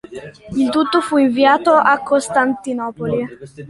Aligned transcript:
Il 0.55 0.69
tutto 0.71 0.99
fu 0.99 1.17
inviato 1.17 1.73
a 1.75 1.99
Costantinopoli. 2.01 3.27